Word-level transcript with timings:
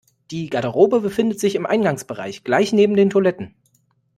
Die 0.31 0.49
Garderobe 0.49 0.99
befindet 1.01 1.39
sich 1.39 1.53
im 1.53 1.67
Eingangsbereich, 1.67 2.43
gleich 2.43 2.73
neben 2.73 2.95
den 2.95 3.11
Toiletten. 3.11 3.53